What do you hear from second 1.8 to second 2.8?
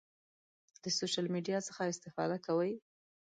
استفاده کوئ؟